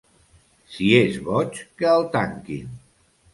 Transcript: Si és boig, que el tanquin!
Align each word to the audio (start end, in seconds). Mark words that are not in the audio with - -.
Si 0.75 0.87
és 0.99 1.19
boig, 1.27 1.61
que 1.83 1.91
el 1.99 2.07
tanquin! 2.17 2.75